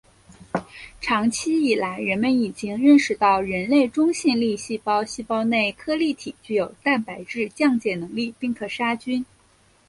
[0.99, 9.23] 长期以来人们已经认识到人类中性粒细胞细胞内颗粒体具有蛋白质降解能力并可杀菌。